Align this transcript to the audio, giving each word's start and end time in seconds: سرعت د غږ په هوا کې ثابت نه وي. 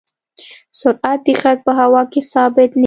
سرعت 0.79 1.19
د 1.25 1.27
غږ 1.41 1.57
په 1.67 1.71
هوا 1.81 2.01
کې 2.11 2.21
ثابت 2.31 2.69
نه 2.73 2.75
وي. 2.75 2.79